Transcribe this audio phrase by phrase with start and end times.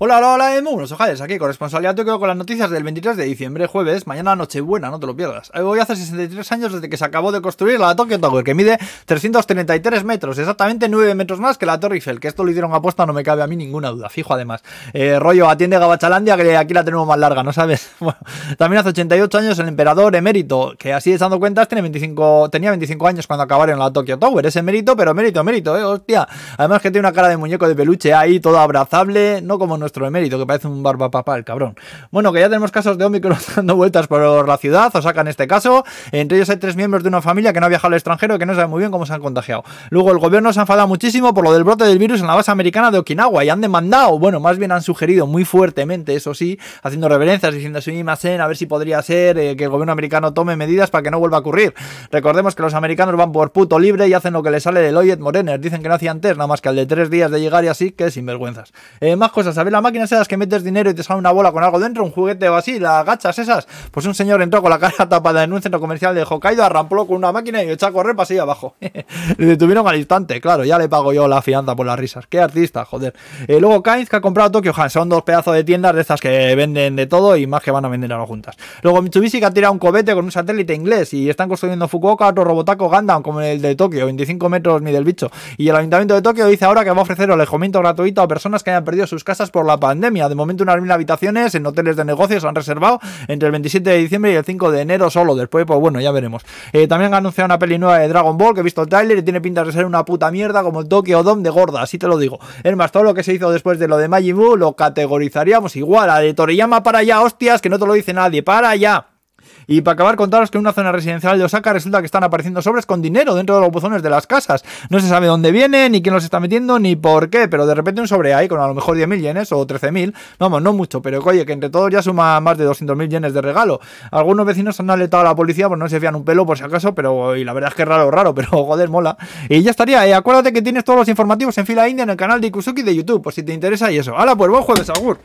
[0.00, 3.24] Hola, hola, hola, muy buenos ojales, aquí corresponsalía Tokio con las noticias del 23 de
[3.24, 5.50] diciembre, jueves, mañana Nochebuena, no te lo pierdas.
[5.56, 8.78] Hoy hace 63 años desde que se acabó de construir la Tokyo Tower, que mide
[9.06, 13.06] 333 metros, exactamente 9 metros más que la Torre Eiffel, que esto lo hicieron aposta,
[13.06, 14.62] no me cabe a mí ninguna duda, fijo además.
[14.92, 17.90] Eh, rollo, atiende Gabachalandia, que aquí la tenemos más larga, ¿no sabes?
[17.98, 18.18] Bueno,
[18.56, 23.04] también hace 88 años el emperador emérito, que así echando cuentas tiene 25, tenía 25
[23.08, 26.28] años cuando acabaron la Tokyo Tower, es emérito, pero emérito, emérito, eh, hostia.
[26.56, 30.06] Además que tiene una cara de muñeco de peluche ahí, todo abrazable, no como nuestro
[30.06, 31.74] emérito, que parece un barba papá, el cabrón.
[32.10, 35.46] Bueno, que ya tenemos casos de Omicron dando vueltas por la ciudad, o sacan este
[35.46, 35.82] caso.
[36.12, 38.38] Entre ellos hay tres miembros de una familia que no ha viajado al extranjero y
[38.38, 39.64] que no sabe muy bien cómo se han contagiado.
[39.88, 42.34] Luego, el gobierno se ha enfadado muchísimo por lo del brote del virus en la
[42.34, 46.34] base americana de Okinawa y han demandado, bueno, más bien han sugerido muy fuertemente, eso
[46.34, 49.92] sí, haciendo reverencias, diciendo su imagen, a ver si podría ser eh, que el gobierno
[49.92, 51.74] americano tome medidas para que no vuelva a ocurrir.
[52.10, 54.96] Recordemos que los americanos van por puto libre y hacen lo que les sale del
[54.96, 55.60] Oyet Morener.
[55.60, 57.68] Dicen que no hacían test, nada más que al de tres días de llegar y
[57.68, 58.72] así, que sinvergüenzas.
[59.00, 59.72] Eh, más cosas, ¿sabes?
[59.72, 62.10] La máquina esas que metes dinero y te sale una bola con algo dentro, un
[62.10, 63.66] juguete o así, las gachas esas.
[63.90, 67.06] Pues un señor entró con la cara tapada en un centro comercial de Hokkaido, arrampó
[67.06, 68.74] con una máquina y echó a correr así abajo.
[68.80, 72.26] le detuvieron al instante, claro, ya le pago yo la fianza por las risas.
[72.26, 73.14] Qué artista, joder.
[73.46, 76.20] Eh, luego Kainz que ha comprado Tokyo Han, son dos pedazos de tiendas de estas
[76.20, 78.56] que venden de todo y más que van a vender ahora juntas.
[78.82, 82.26] Luego Mitsubishi que ha tirado un cohete con un satélite inglés y están construyendo Fukuoka
[82.26, 85.30] otro Robotaco Gundam como el de Tokio, 25 metros ni del bicho.
[85.56, 88.62] Y el Ayuntamiento de Tokio dice ahora que va a ofrecer alojamiento gratuito a personas
[88.62, 90.28] que hayan perdido sus casas por la pandemia.
[90.28, 93.98] De momento unas mil habitaciones en hoteles de negocios han reservado entre el 27 de
[93.98, 95.36] diciembre y el 5 de enero solo.
[95.36, 96.44] Después, pues bueno, ya veremos.
[96.72, 99.18] Eh, también han anunciado una peli nueva de Dragon Ball que he visto el trailer
[99.18, 101.98] y tiene pinta de ser una puta mierda como el Tokyo Dome de gorda, así
[101.98, 102.38] te lo digo.
[102.64, 106.10] Es más, todo lo que se hizo después de lo de Majin lo categorizaríamos igual.
[106.10, 108.42] A de Toriyama para allá, hostias, que no te lo dice nadie.
[108.42, 109.17] Para allá.
[109.66, 112.62] Y para acabar, contaros que en una zona residencial de Osaka resulta que están apareciendo
[112.62, 114.64] sobres con dinero dentro de los buzones de las casas.
[114.90, 117.74] No se sabe dónde viene, ni quién los está metiendo, ni por qué, pero de
[117.74, 120.14] repente un sobre ahí con a lo mejor 10.000 yenes o 13.000.
[120.38, 123.42] Vamos, no mucho, pero oye, que entre todos ya suma más de 200.000 yenes de
[123.42, 123.80] regalo.
[124.10, 126.64] Algunos vecinos han alertado a la policía, pues no se fían un pelo por si
[126.64, 129.16] acaso, pero y la verdad es que es raro, raro, pero joder, mola.
[129.48, 132.16] Y ya estaría, eh, acuérdate que tienes todos los informativos en fila india en el
[132.16, 134.16] canal de Ikusuki de YouTube, por si te interesa y eso.
[134.16, 135.18] Hala, pues buen jueves, Agur.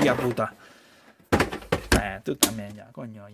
[0.00, 0.52] Tía puta.
[2.02, 3.28] Eh, tú también ya, coño.
[3.28, 3.32] Ya.